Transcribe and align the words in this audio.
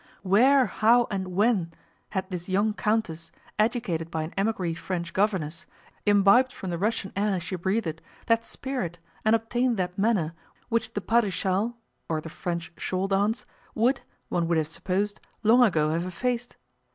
Where, 0.23 0.65
how, 0.65 1.05
and 1.11 1.27
when 1.27 1.71
had 2.09 2.27
this 2.31 2.49
young 2.49 2.73
countess, 2.73 3.31
educated 3.59 4.09
by 4.09 4.23
an 4.23 4.33
émigrée 4.35 4.75
French 4.75 5.13
governess, 5.13 5.67
imbibed 6.07 6.51
from 6.51 6.71
the 6.71 6.79
Russian 6.79 7.13
air 7.15 7.39
she 7.39 7.55
breathed 7.55 8.01
that 8.25 8.43
spirit 8.43 8.97
and 9.23 9.35
obtained 9.35 9.77
that 9.77 9.99
manner 9.99 10.33
which 10.69 10.95
the 10.95 11.01
pas 11.01 11.21
de 11.21 11.27
châle 11.29 11.75
* 13.43 13.75
would, 13.77 14.01
one 14.29 14.47
would 14.47 14.57
have 14.57 14.67
supposed, 14.67 15.19
long 15.43 15.61
ago 15.61 15.91
have 15.91 16.07
effaced? 16.07 16.57